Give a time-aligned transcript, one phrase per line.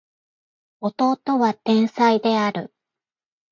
[0.79, 2.73] 弟は天才である